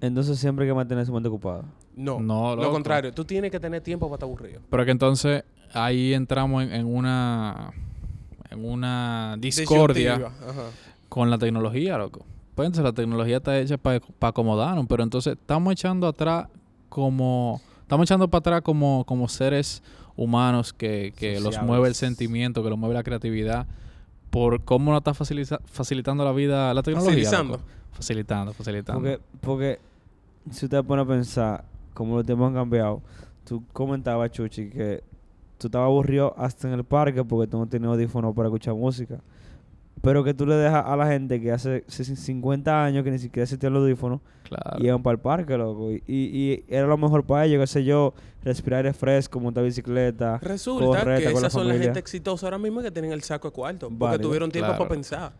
Entonces 0.00 0.38
siempre 0.38 0.64
hay 0.64 0.70
que 0.70 0.74
mantener 0.74 1.06
su 1.06 1.12
mente 1.12 1.28
ocupada. 1.28 1.64
No, 1.96 2.20
No, 2.20 2.54
lo 2.54 2.70
contrario. 2.70 3.12
Tú 3.12 3.24
tienes 3.24 3.50
que 3.50 3.58
tener 3.58 3.80
tiempo 3.82 4.06
para 4.06 4.16
estar 4.16 4.26
aburrido. 4.28 4.60
Pero 4.70 4.84
que 4.84 4.90
entonces 4.90 5.44
ahí 5.74 6.14
entramos 6.14 6.62
en, 6.64 6.72
en 6.72 6.86
una 6.86 7.72
en 8.50 8.64
una 8.64 9.36
discordia 9.38 10.30
con 11.08 11.30
la 11.30 11.38
tecnología, 11.38 11.98
loco. 11.98 12.24
Pues 12.54 12.66
entonces 12.66 12.84
la 12.84 12.92
tecnología 12.92 13.36
está 13.36 13.58
hecha 13.58 13.76
para 13.76 14.00
acomodarnos, 14.22 14.86
pero 14.88 15.02
entonces 15.02 15.34
estamos 15.38 15.72
echando 15.72 16.06
atrás 16.08 16.46
como 16.88 17.60
estamos 17.82 18.06
echando 18.06 18.28
para 18.28 18.38
atrás 18.40 18.62
como, 18.62 19.04
como 19.06 19.28
seres 19.28 19.82
humanos 20.16 20.72
que, 20.72 21.12
que 21.16 21.38
los 21.40 21.60
mueve 21.62 21.88
el 21.88 21.94
sentimiento, 21.94 22.62
que 22.62 22.70
los 22.70 22.78
mueve 22.78 22.94
la 22.94 23.02
creatividad 23.04 23.66
por 24.30 24.62
cómo 24.64 24.90
nos 24.90 24.98
está 25.00 25.12
facilita- 25.14 25.60
facilitando 25.66 26.24
la 26.24 26.32
vida 26.32 26.74
la 26.74 26.82
tecnología. 26.82 27.12
Facilizando. 27.12 27.52
loco. 27.58 27.64
Facilitando, 27.92 28.52
facilitando. 28.52 29.00
Porque, 29.00 29.20
porque 29.40 29.78
si 30.50 30.66
usted 30.66 30.82
pone 30.84 31.02
a 31.02 31.04
pensar 31.06 31.64
cómo 31.94 32.16
los 32.16 32.26
tiempos 32.26 32.48
han 32.48 32.54
cambiado, 32.54 33.00
tú 33.44 33.62
comentabas, 33.72 34.30
Chuchi, 34.32 34.68
que 34.68 35.02
tú 35.58 35.66
estabas 35.68 35.86
aburrido 35.86 36.34
hasta 36.38 36.68
en 36.68 36.74
el 36.74 36.84
parque 36.84 37.22
porque 37.24 37.50
tú 37.50 37.58
no 37.58 37.66
tienes 37.66 37.88
audífonos 37.88 38.34
para 38.34 38.48
escuchar 38.48 38.74
música. 38.74 39.20
Pero 40.00 40.22
que 40.22 40.32
tú 40.32 40.46
le 40.46 40.54
dejas 40.54 40.84
a 40.86 40.96
la 40.96 41.08
gente 41.08 41.40
que 41.40 41.50
hace 41.50 41.82
50 41.88 42.84
años 42.84 43.02
que 43.02 43.10
ni 43.10 43.18
siquiera 43.18 43.44
se 43.46 43.58
tiene 43.58 43.76
el 43.76 43.82
audífono 43.82 44.20
claro. 44.44 44.78
y 44.78 44.86
iban 44.86 45.02
para 45.02 45.14
el 45.14 45.18
parque, 45.20 45.58
loco. 45.58 45.90
Y, 45.90 46.02
y, 46.06 46.14
y 46.52 46.64
era 46.68 46.86
lo 46.86 46.96
mejor 46.96 47.24
para 47.24 47.46
ellos, 47.46 47.60
qué 47.60 47.66
sé 47.66 47.84
yo, 47.84 48.14
respirar 48.44 48.78
aire 48.78 48.92
fresco, 48.92 49.40
montar 49.40 49.64
bicicleta. 49.64 50.38
Resulta 50.38 51.00
que 51.02 51.06
la 51.24 51.30
esas 51.30 51.52
son 51.52 51.62
la 51.66 51.72
familia. 51.72 51.82
gente 51.86 51.98
exitosa 51.98 52.46
ahora 52.46 52.58
mismo 52.58 52.80
que 52.80 52.92
tienen 52.92 53.10
el 53.10 53.22
saco 53.22 53.48
de 53.48 53.52
cuarto. 53.54 53.88
Porque 53.88 54.04
Válido. 54.04 54.28
tuvieron 54.28 54.50
tiempo 54.52 54.68
Claro. 54.68 54.78
para 54.84 54.88
pensar. 54.90 55.32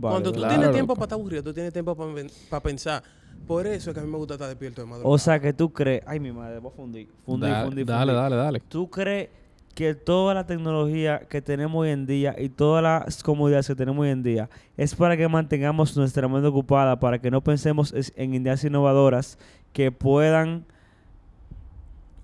Cuando 0.00 0.30
tú. 0.30 0.38
Claro, 0.38 0.54
tienes 0.54 0.70
tiempo 0.72 0.92
loco. 0.92 0.98
para 1.00 1.06
estar 1.06 1.18
aburrido, 1.18 1.42
tú 1.42 1.52
tienes 1.52 1.72
tiempo 1.72 1.96
para 1.96 2.62
pensar. 2.62 3.02
Por 3.44 3.66
eso 3.66 3.90
es 3.90 3.94
que 3.94 4.00
a 4.00 4.04
mí 4.04 4.10
me 4.10 4.18
gusta 4.18 4.34
estar 4.34 4.48
despierto 4.48 4.82
de 4.82 4.86
madrugada. 4.86 5.12
O 5.14 5.18
sea, 5.18 5.40
que 5.40 5.52
tú 5.52 5.72
crees... 5.72 6.02
Ay, 6.06 6.20
mi 6.20 6.30
madre, 6.30 6.58
voy 6.60 6.70
a 6.72 6.74
fundir. 6.76 7.08
Fundir, 7.24 7.50
Da- 7.50 7.64
fundir, 7.64 7.84
dale, 7.86 8.12
fundir. 8.12 8.22
dale, 8.22 8.36
dale. 8.36 8.60
¿Tú 8.68 8.88
crees 8.88 9.28
que 9.76 9.94
toda 9.94 10.32
la 10.32 10.46
tecnología 10.46 11.26
que 11.28 11.42
tenemos 11.42 11.82
hoy 11.82 11.90
en 11.90 12.06
día 12.06 12.34
y 12.38 12.48
todas 12.48 12.82
las 12.82 13.22
comodidades 13.22 13.66
que 13.66 13.74
tenemos 13.74 14.02
hoy 14.02 14.08
en 14.08 14.22
día 14.22 14.48
es 14.78 14.94
para 14.94 15.18
que 15.18 15.28
mantengamos 15.28 15.94
nuestra 15.98 16.26
mente 16.28 16.48
ocupada, 16.48 16.98
para 16.98 17.18
que 17.20 17.30
no 17.30 17.42
pensemos 17.42 17.92
en 18.16 18.34
ideas 18.34 18.64
innovadoras 18.64 19.38
que 19.74 19.92
puedan, 19.92 20.64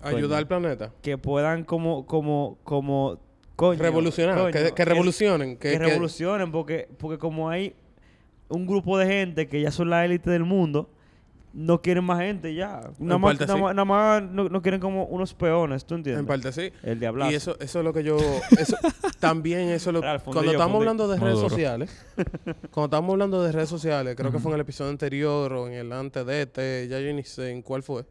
Ayudar 0.00 0.22
coño. 0.22 0.34
al 0.36 0.46
planeta. 0.46 0.90
que 1.02 1.18
puedan 1.18 1.64
como, 1.64 2.06
como, 2.06 2.56
como, 2.64 3.18
coño, 3.54 3.80
revolucionar. 3.82 4.36
coño, 4.38 4.50
que, 4.74 4.84
revolucionen. 4.86 5.56
que, 5.58 5.72
Que, 5.72 5.78
que- 5.78 5.78
revolucionen, 5.78 6.50
porque, 6.50 6.88
porque 6.98 7.18
como 7.18 7.50
hay 7.50 7.74
un 8.48 8.66
grupo 8.66 8.96
de 8.96 9.06
gente 9.06 9.46
que 9.46 9.60
ya 9.60 9.70
son 9.70 9.90
la 9.90 10.04
élite 10.06 10.30
del 10.30 10.44
mundo, 10.44 10.88
no 11.52 11.82
quieren 11.82 12.04
más 12.04 12.20
gente 12.20 12.54
ya. 12.54 12.90
Nada 12.98 13.18
más, 13.18 13.32
parte 13.32 13.46
nada 13.46 13.56
sí. 13.56 13.62
más, 13.62 13.74
nada 13.74 13.84
más 13.84 14.22
no, 14.22 14.48
no 14.48 14.62
quieren 14.62 14.80
como 14.80 15.04
unos 15.04 15.34
peones, 15.34 15.84
¿tú 15.84 15.94
entiendes? 15.94 16.20
en 16.20 16.26
parte 16.26 16.52
sí. 16.52 16.72
El 16.82 16.98
diablazo. 16.98 17.30
Y 17.30 17.34
eso, 17.34 17.56
eso 17.60 17.78
es 17.78 17.84
lo 17.84 17.92
que 17.92 18.02
yo... 18.02 18.16
Eso, 18.58 18.76
también 19.20 19.68
eso 19.68 19.90
es 19.90 19.94
lo... 19.94 20.00
Claro, 20.00 20.20
fundí 20.20 20.34
cuando 20.34 20.52
estamos 20.52 20.76
hablando 20.76 21.08
de 21.08 21.18
redes 21.18 21.34
duro. 21.36 21.48
sociales, 21.50 22.04
cuando 22.70 22.84
estamos 22.84 23.12
hablando 23.12 23.42
de 23.42 23.52
redes 23.52 23.68
sociales, 23.68 24.16
creo 24.16 24.32
que 24.32 24.38
fue 24.38 24.50
en 24.50 24.54
el 24.56 24.60
episodio 24.62 24.90
anterior 24.90 25.52
o 25.52 25.68
en 25.68 25.74
el 25.74 25.92
antes 25.92 26.24
de 26.24 26.42
este, 26.42 26.88
ya 26.88 26.98
yo 27.00 27.12
ni 27.12 27.22
sé 27.22 27.50
en 27.50 27.62
cuál 27.62 27.82
fue, 27.82 28.04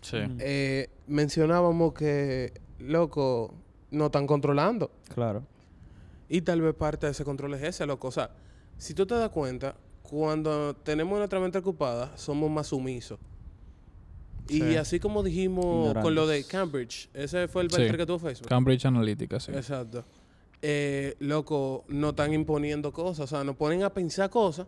Sí. 0.00 0.18
Eh, 0.38 0.88
mencionábamos 1.08 1.92
que, 1.92 2.52
loco, 2.78 3.54
no 3.90 4.06
están 4.06 4.26
controlando. 4.26 4.90
Claro. 5.12 5.44
Y 6.28 6.42
tal 6.42 6.60
vez 6.60 6.74
parte 6.74 7.06
de 7.06 7.12
ese 7.12 7.24
control 7.24 7.54
es 7.54 7.62
ese, 7.62 7.86
loco. 7.86 8.08
O 8.08 8.12
sea, 8.12 8.30
si 8.78 8.94
tú 8.94 9.06
te 9.06 9.14
das 9.14 9.30
cuenta, 9.30 9.76
cuando 10.08 10.74
tenemos 10.74 11.18
nuestra 11.18 11.40
mente 11.40 11.58
ocupada, 11.58 12.16
somos 12.16 12.50
más 12.50 12.68
sumisos. 12.68 13.18
Y 14.48 14.60
Sí. 14.60 14.76
así 14.76 15.00
como 15.00 15.22
dijimos 15.24 15.92
con 16.02 16.14
lo 16.14 16.26
de. 16.26 16.44
Cambridge, 16.44 17.08
ese 17.14 17.48
fue 17.48 17.62
el 17.62 17.70
Sí. 17.70 17.76
perfil 17.78 17.96
que 17.96 18.06
tuvo 18.06 18.18
Facebook. 18.20 18.48
Cambridge 18.48 18.84
Analytica, 18.86 19.40
sí. 19.40 19.50
Exacto. 19.52 20.04
Eh, 20.62 21.16
loco, 21.18 21.84
no 21.88 22.10
están 22.10 22.32
imponiendo 22.32 22.92
cosas, 22.92 23.24
o 23.24 23.26
sea, 23.26 23.44
nos 23.44 23.56
ponen 23.56 23.82
a 23.82 23.90
pensar 23.90 24.30
cosas 24.30 24.66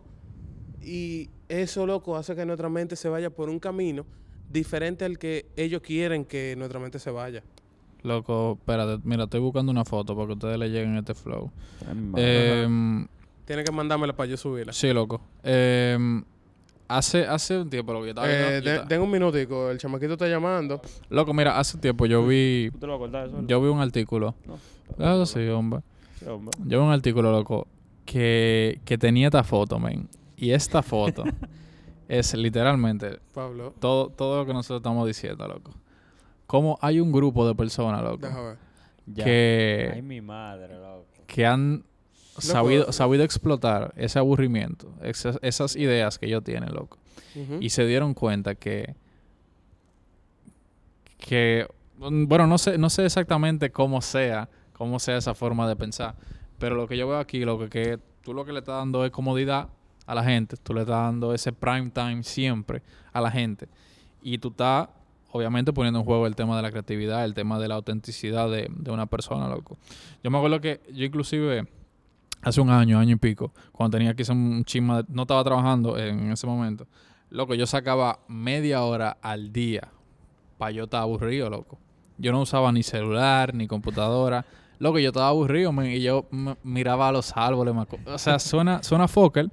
y 0.81 1.29
eso, 1.47 1.85
loco, 1.85 2.15
hace 2.15 2.35
que 2.35 2.45
nuestra 2.45 2.69
mente 2.69 2.95
se 2.95 3.09
vaya 3.09 3.29
por 3.29 3.49
un 3.49 3.59
camino 3.59 4.05
diferente 4.51 5.05
al 5.05 5.17
que 5.17 5.47
ellos 5.55 5.81
quieren 5.81 6.25
que 6.25 6.55
nuestra 6.57 6.79
mente 6.79 6.99
se 6.99 7.09
vaya. 7.11 7.43
Loco, 8.03 8.57
espérate, 8.59 9.01
mira, 9.03 9.23
estoy 9.25 9.39
buscando 9.41 9.71
una 9.71 9.83
foto 9.83 10.15
para 10.15 10.27
que 10.27 10.33
ustedes 10.33 10.57
le 10.57 10.69
lleguen 10.69 10.95
este 10.97 11.13
flow. 11.13 11.51
Em, 12.15 13.07
Tienes 13.49 13.65
que 13.65 13.71
mandármela 13.71 14.15
para 14.15 14.29
yo 14.29 14.37
subirla. 14.37 14.71
sí, 14.73 14.93
loco. 14.93 15.19
Em, 15.41 16.23
hace, 16.87 17.25
hace 17.25 17.57
un 17.57 17.67
tiempo, 17.67 17.93
lo 17.93 18.01
que 18.01 18.05
yo 18.05 18.09
estaba 18.11 18.27
viendo- 18.27 18.47
Eh, 18.47 18.61
yo 18.63 18.85
de- 18.85 18.99
un 18.99 19.09
minutico, 19.09 19.71
el 19.71 19.79
chamaquito 19.79 20.13
está 20.13 20.27
llamando. 20.27 20.79
Loco, 21.09 21.33
mira, 21.33 21.57
hace 21.57 21.79
tiempo 21.79 22.05
yo 22.05 22.23
vi, 22.27 22.69
¿Tú 22.73 22.77
te 22.77 22.85
lo 22.85 22.93
vas 22.93 22.97
a 22.97 23.11
cortar 23.11 23.27
eso? 23.27 23.41
yo 23.47 23.59
vi 23.59 23.67
un 23.69 23.79
artículo. 23.81 24.35
No. 24.45 24.59
Eso 25.03 25.25
sí, 25.25 25.47
hombre. 25.47 25.81
Sí, 26.19 26.25
hombre. 26.27 26.51
Yo 26.63 26.79
vi 26.79 26.85
un 26.85 26.91
artículo, 26.91 27.31
loco, 27.31 27.65
que, 28.05 28.81
que 28.85 28.99
tenía 28.99 29.29
esta 29.29 29.43
foto, 29.43 29.79
men. 29.79 30.07
Y 30.37 30.51
esta 30.51 30.83
foto 30.83 31.23
es 32.07 32.33
literalmente 32.35 33.17
Pablo, 33.33 33.73
todo, 33.79 34.09
todo 34.09 34.37
lo 34.37 34.45
que 34.45 34.53
nosotros 34.53 34.77
estamos 34.81 35.07
diciendo, 35.07 35.47
loco. 35.47 35.73
Como 36.45 36.77
hay 36.83 36.99
un 36.99 37.11
grupo 37.11 37.47
de 37.47 37.55
personas, 37.55 38.03
loco, 38.03 38.27
déjame 38.27 38.47
ver. 38.49 38.57
Ya. 39.07 39.23
que, 39.23 39.91
Ay, 39.95 40.01
mi 40.03 40.21
madre, 40.21 40.75
loco. 40.75 41.07
que 41.25 41.45
han 41.47 41.83
sabido, 42.39 42.91
sabido 42.91 43.23
explotar 43.23 43.93
ese 43.97 44.19
aburrimiento, 44.19 44.93
esas, 45.01 45.39
esas 45.41 45.75
ideas 45.75 46.17
que 46.17 46.27
ellos 46.27 46.43
tienen, 46.43 46.73
loco. 46.73 46.97
Y 47.59 47.69
se 47.69 47.85
dieron 47.85 48.13
cuenta 48.13 48.55
que, 48.55 48.95
que, 51.17 51.67
bueno, 51.97 52.47
no 52.47 52.57
sé, 52.57 52.77
no 52.77 52.89
sé 52.89 53.05
exactamente 53.05 53.71
cómo 53.71 54.01
sea, 54.01 54.49
cómo 54.73 54.99
sea 54.99 55.17
esa 55.17 55.33
forma 55.33 55.67
de 55.67 55.75
pensar, 55.75 56.15
Pero 56.57 56.75
lo 56.75 56.87
que 56.87 56.97
yo 56.97 57.07
veo 57.07 57.19
aquí, 57.19 57.45
lo 57.45 57.59
que, 57.59 57.69
que 57.69 57.99
tú 58.23 58.33
lo 58.33 58.45
que 58.45 58.51
le 58.51 58.59
estás 58.59 58.75
dando 58.75 59.05
es 59.05 59.11
comodidad 59.11 59.69
a 60.05 60.15
la 60.15 60.23
gente. 60.23 60.57
Tú 60.57 60.73
le 60.73 60.81
estás 60.81 60.95
dando 60.95 61.33
ese 61.33 61.53
prime 61.53 61.91
time 61.91 62.23
siempre 62.23 62.81
a 63.13 63.21
la 63.21 63.29
gente. 63.31 63.69
Y 64.21 64.39
tú 64.39 64.49
estás, 64.49 64.89
obviamente, 65.31 65.71
poniendo 65.71 65.99
en 65.99 66.05
juego 66.05 66.25
el 66.27 66.35
tema 66.35 66.55
de 66.55 66.63
la 66.63 66.71
creatividad, 66.71 67.23
el 67.23 67.33
tema 67.33 67.59
de 67.59 67.67
la 67.67 67.75
autenticidad 67.75 68.49
de, 68.49 68.67
de 68.69 68.91
una 68.91 69.05
persona, 69.05 69.47
loco. 69.47 69.77
Yo 70.23 70.31
me 70.31 70.37
acuerdo 70.37 70.59
que 70.59 70.81
yo 70.91 71.05
inclusive 71.05 71.67
hace 72.41 72.61
un 72.61 72.69
año, 72.69 72.99
año 72.99 73.15
y 73.15 73.19
pico, 73.19 73.53
cuando 73.71 73.97
tenía 73.97 74.13
que 74.13 74.23
hacer 74.23 74.35
un 74.35 74.63
chisma, 74.65 75.03
no 75.07 75.23
estaba 75.23 75.43
trabajando 75.43 75.97
en 75.97 76.31
ese 76.31 76.47
momento, 76.47 76.87
loco, 77.29 77.53
yo 77.55 77.65
sacaba 77.65 78.19
media 78.27 78.83
hora 78.83 79.17
al 79.21 79.51
día 79.51 79.89
para 80.57 80.71
yo 80.71 80.83
estar 80.85 81.01
aburrido, 81.01 81.49
loco. 81.49 81.77
Yo 82.17 82.31
no 82.31 82.41
usaba 82.41 82.71
ni 82.71 82.83
celular, 82.83 83.53
ni 83.53 83.65
computadora. 83.67 84.45
Loco, 84.79 84.97
yo 84.99 85.09
estaba 85.09 85.27
aburrido 85.29 85.71
men, 85.73 85.91
y 85.91 86.01
yo 86.01 86.27
miraba 86.63 87.09
a 87.09 87.11
los 87.11 87.35
árboles. 87.35 87.73
O 88.05 88.17
sea, 88.17 88.39
suena, 88.39 88.81
suena 88.83 89.07
focal, 89.09 89.51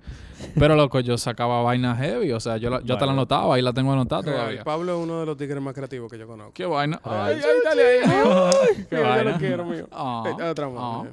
pero 0.56 0.74
loco, 0.76 1.00
yo 1.00 1.18
sacaba 1.18 1.62
vainas 1.62 1.98
heavy. 1.98 2.30
O 2.32 2.38
sea, 2.40 2.56
yo, 2.58 2.70
la- 2.70 2.78
yo 2.80 2.94
te 2.94 3.00
la 3.00 3.06
Vaya. 3.06 3.12
anotaba, 3.12 3.54
ahí 3.56 3.62
la 3.62 3.72
tengo 3.72 3.92
anotada 3.92 4.22
Real. 4.22 4.36
todavía. 4.36 4.64
Pablo 4.64 4.96
es 4.98 5.04
uno 5.04 5.20
de 5.20 5.26
los 5.26 5.36
tigres 5.36 5.60
más 5.62 5.74
creativos 5.74 6.10
que 6.10 6.18
yo 6.18 6.26
conozco. 6.28 6.52
¿Qué 6.54 6.64
vaina? 6.66 7.00
Ay, 7.04 7.34
ay, 7.36 7.40
dale 7.64 7.82
ahí, 7.82 8.08
mío. 8.08 8.50
Qué 8.88 8.96
yo 8.96 9.02
vaina. 9.02 9.30
lo 9.32 9.38
quiero, 9.38 9.64
mío. 9.64 9.88
Ah, 9.92 10.22
Eh, 10.38 10.42
otra 10.44 10.68
más. 10.68 10.78
ah. 10.80 11.04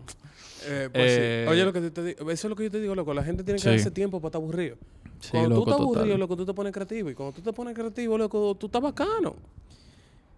Eh, 0.68 0.90
pues 0.92 1.06
Eh, 1.12 1.44
sí. 1.46 1.52
Oye, 1.52 1.66
lo 1.66 1.74
que 1.74 1.82
te 1.92 2.04
digo, 2.04 2.20
eso 2.32 2.48
es 2.48 2.50
lo 2.50 2.56
que 2.56 2.64
yo 2.64 2.72
te 2.72 2.80
digo, 2.80 2.96
loco. 2.96 3.14
La 3.14 3.24
gente 3.24 3.44
tiene 3.44 3.58
que 3.58 3.64
Sí. 3.64 3.70
darse 3.70 3.92
tiempo 3.92 4.20
para 4.20 4.30
estar 4.30 4.42
aburrido. 4.42 4.78
Sí, 5.20 5.32
cuando 5.32 5.50
loco, 5.50 5.64
tú 5.64 5.70
estás 5.72 5.78
total. 5.86 5.96
aburrido, 6.00 6.18
loco, 6.18 6.36
tú 6.38 6.46
te 6.46 6.54
pones 6.54 6.74
creativo. 6.74 7.10
Y 7.10 7.14
cuando 7.16 7.34
tú 7.34 7.42
te 7.42 7.54
pones 7.54 7.74
creativo, 7.74 8.18
loco, 8.18 8.56
tú 8.56 8.66
estás 8.68 8.82
bacano. 8.82 9.36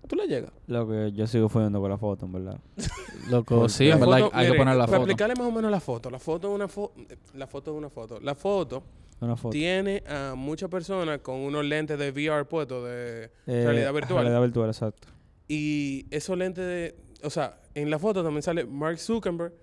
Tú 0.07 0.15
le 0.15 0.27
llegas. 0.27 0.51
Lo 0.67 0.87
que 0.87 1.11
yo 1.13 1.25
sigo 1.25 1.49
fuyendo 1.49 1.81
con 1.81 1.89
la 1.89 1.97
foto, 1.97 2.25
en 2.27 2.31
verdad. 2.33 2.59
Loco, 3.31 3.67
sí, 3.67 3.89
en 3.89 3.99
verdad 3.99 4.29
hay- 4.33 4.51
que 4.51 4.53
poner 4.57 4.75
la 4.75 4.85
Para 4.85 4.99
foto. 4.99 5.09
explicarle 5.09 5.33
más 5.35 5.47
o 5.47 5.51
menos 5.51 5.71
la 5.71 5.79
foto. 5.79 6.11
La 6.11 6.19
foto 6.19 6.49
es 6.49 6.53
una 6.53 6.67
foto. 6.67 6.93
La 7.33 7.47
foto 7.47 7.71
es 7.71 7.77
una 7.77 7.89
foto. 7.89 8.19
La 8.19 8.35
foto 8.35 8.83
Una 9.19 9.35
foto. 9.35 9.49
tiene 9.49 10.03
a 10.07 10.35
muchas 10.37 10.69
personas 10.69 11.21
con 11.21 11.37
unos 11.37 11.65
lentes 11.65 11.97
de 11.97 12.11
VR 12.11 12.45
puestos 12.45 12.83
de 12.85 13.31
Eh, 13.47 13.63
realidad 13.65 13.91
virtual. 13.93 14.21
Realidad 14.25 14.41
virtual, 14.43 14.69
exacto. 14.69 15.07
Y 15.47 16.05
esos 16.11 16.37
lentes 16.37 16.63
de. 16.63 16.95
O 17.23 17.31
sea, 17.31 17.57
en 17.73 17.89
la 17.89 17.97
foto 17.97 18.21
también 18.23 18.43
sale 18.43 18.63
Mark 18.63 18.99
Zuckerberg 18.99 19.53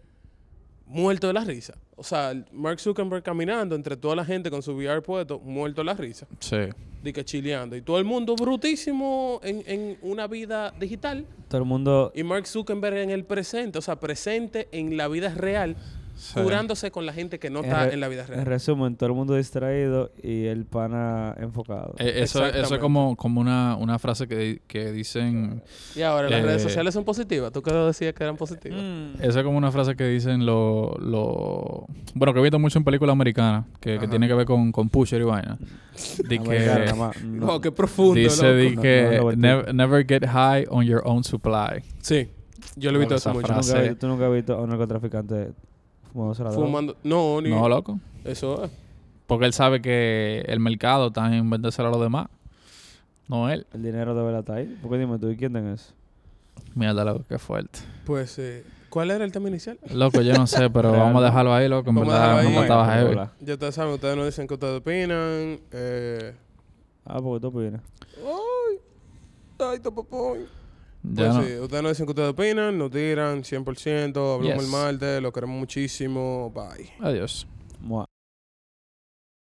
muerto 0.87 1.27
de 1.27 1.33
la 1.33 1.45
risa. 1.45 1.75
O 1.97 2.05
sea, 2.05 2.33
Mark 2.53 2.81
Zuckerberg 2.81 3.23
caminando 3.23 3.75
entre 3.75 3.97
toda 3.97 4.17
la 4.17 4.25
gente 4.25 4.51
con 4.51 4.63
su 4.63 4.73
VR 4.73 5.03
puesto, 5.03 5.39
muerto 5.39 5.81
de 5.81 5.85
la 5.85 5.95
risa. 5.95 6.27
Sí. 6.41 6.57
De 7.03 7.13
que 7.13 7.25
chileando. 7.25 7.77
Y 7.77 7.83
todo 7.83 7.99
el 7.99 8.05
mundo 8.05 8.37
brutísimo 8.37 9.41
en, 9.43 9.63
en 9.67 9.99
una 10.03 10.27
vida 10.27 10.73
digital. 10.79 11.27
Todo 11.49 11.61
el 11.61 11.67
mundo... 11.67 12.13
Y 12.15 12.23
Mark 12.23 12.47
Zuckerberg 12.47 12.97
en 12.99 13.11
el 13.11 13.25
presente, 13.25 13.79
o 13.79 13.83
sea, 13.83 13.99
presente 13.99 14.69
en 14.73 14.97
la 14.97 15.09
vida 15.09 15.35
real, 15.35 15.77
sí. 16.17 16.41
curándose 16.41 16.91
con 16.91 17.07
la 17.07 17.13
gente 17.13 17.39
que 17.39 17.51
no 17.51 17.61
En 17.61 17.65
está 17.67 17.89
en 17.89 18.01
la 18.01 18.09
vida 18.09 18.23
En 18.23 18.29
real. 18.29 18.47
resumen, 18.47 18.97
todo 18.97 19.09
el 19.09 19.15
mundo 19.15 19.35
distraído 19.35 20.13
y 20.23 20.47
el 20.47 20.65
pana 20.67 21.35
enfocado. 21.39 21.95
Eh, 21.99 22.13
eso, 22.23 22.47
eso 22.47 22.75
es 22.75 22.81
como, 22.81 23.17
como 23.17 23.41
una, 23.41 23.77
una 23.77 23.99
frase 23.99 24.27
que, 24.29 24.37
di- 24.37 24.61
que 24.67 24.93
dicen... 24.93 25.63
Y 25.97 26.03
ahora, 26.03 26.29
las 26.31 26.41
Eh, 26.41 26.43
redes 26.47 26.63
sociales 26.63 26.95
son 26.95 27.05
positivas. 27.05 27.53
Tú 27.53 27.63
que 27.63 27.73
decías 27.73 28.13
que 28.15 28.23
eran 28.25 28.37
positivas. 28.37 28.79
Mm. 28.81 29.23
Eso 29.23 29.39
es 29.39 29.45
como 29.45 29.59
una 29.59 29.71
frase 29.73 29.95
que 29.97 30.07
dicen 30.09 30.47
lo, 30.47 30.97
lo... 31.01 31.87
Bueno, 32.15 32.33
que 32.35 32.41
he 32.41 32.43
visto 32.43 32.59
mucho 32.59 32.79
en 32.79 32.85
películas 32.85 33.13
americanas, 33.13 33.67
que, 33.81 33.99
que 33.99 34.09
tiene 34.09 34.29
que 34.29 34.35
ver 34.35 34.47
con, 34.47 34.73
con 34.73 34.89
pusher 34.89 35.21
y 35.21 35.25
vaina. 35.25 35.59
De 36.29 36.39
que... 36.39 36.93
No. 37.25 37.47
Oh, 37.55 37.61
qué 37.61 37.71
profundo, 37.73 38.15
Dice 38.15 38.43
loco. 38.43 38.55
de 38.57 38.71
No, 38.77 38.83
que 38.83 39.03
no, 39.19 39.23
no, 39.25 39.31
no, 39.31 39.63
nev- 39.63 39.73
never 39.75 40.07
get 40.07 40.25
high 40.27 40.65
on 40.71 40.85
your 40.87 41.03
own 41.05 41.23
supply. 41.25 41.83
Sí, 42.01 42.29
yo 42.77 42.91
lo 42.91 42.97
he 42.97 43.01
visto 43.01 43.15
Esa 43.17 43.31
eso 43.31 43.39
mucho. 43.39 43.47
¿Tú 43.49 43.53
nunca, 43.55 43.67
frase. 43.67 43.89
has- 43.91 43.99
tú 43.99 44.07
nunca 44.09 44.27
has 44.27 44.33
visto 44.33 44.55
a 44.55 44.63
un 44.63 44.71
narcotraficante 44.71 45.53
fumándose 46.13 46.45
la 46.45 46.51
droga? 46.51 46.67
Fumando. 46.67 46.97
No, 47.03 47.41
ni. 47.41 47.51
No, 47.51 47.69
loco. 47.69 47.99
Eso 48.25 48.65
es. 48.65 48.71
Porque 49.27 49.47
él 49.47 49.53
sabe 49.53 49.81
que 49.81 50.45
el 50.47 50.61
mercado 50.61 51.09
está 51.09 51.35
en 51.35 51.49
vendérselo 51.49 51.89
a 51.89 51.91
los 51.91 52.01
demás. 52.01 52.29
No 53.29 53.49
él. 53.49 53.67
El 53.73 53.83
dinero 53.83 54.15
de 54.15 54.23
verdad 54.23 54.41
está 54.41 54.55
ahí. 54.55 54.79
Porque 54.83 54.99
dime 54.99 55.19
tú, 55.19 55.31
¿y 55.31 55.37
quién 55.37 55.53
tiene 55.53 55.73
eso? 55.73 55.93
Mierda, 56.75 57.05
loco, 57.05 57.25
qué 57.29 57.39
fuerte. 57.39 57.79
Pues, 58.05 58.39
eh, 58.39 58.65
¿cuál 58.91 59.11
era 59.11 59.25
el 59.25 59.33
tema 59.33 59.49
inicial? 59.49 59.79
Loco, 59.93 60.21
yo 60.21 60.35
no 60.35 60.47
sé, 60.47 60.69
pero 60.71 60.93
vamos 60.93 61.23
a 61.23 61.27
dejarlo 61.27 61.55
ahí, 61.55 61.69
loco. 61.69 61.91
En 61.91 61.97
Vamos 61.97 62.13
a 62.13 62.19
verdad, 62.19 62.37
dejarlo 62.37 62.51
no 62.57 62.63
estaba 62.63 62.95
heavy. 62.95 63.17
Ya 63.41 63.55
ustedes 63.55 63.75
saben, 63.75 63.95
ustedes 63.95 64.17
nos 64.17 64.27
dicen 64.27 64.47
qué 64.47 64.55
ustedes 64.55 64.81
opinan. 64.81 65.61
Eh... 65.71 66.35
Ah, 67.05 67.21
porque 67.23 67.41
tú 67.41 67.49
opinas. 67.49 67.81
Ay, 68.19 68.79
ay, 69.59 69.79
topopoy. 69.81 70.47
Ya 71.05 71.15
Pues 71.17 71.35
no. 71.35 71.43
sí, 71.43 71.53
ustedes 71.59 71.83
nos 71.83 71.93
dicen 71.93 72.07
qué 72.07 72.11
ustedes 72.13 72.29
opinan, 72.31 72.79
nos 72.79 72.91
tiran 72.91 73.43
100%, 73.45 74.35
hablamos 74.35 74.63
Yes. 74.63 74.65
el 74.65 74.71
martes, 74.71 75.23
lo 75.23 75.33
queremos 75.33 75.59
muchísimo. 75.59 76.53
Bye. 76.55 76.91
Adiós. 77.01 77.47
Mua. 77.81 78.07